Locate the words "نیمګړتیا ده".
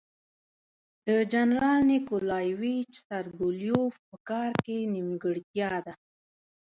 4.93-5.93